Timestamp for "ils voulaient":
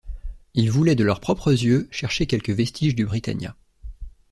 0.55-0.95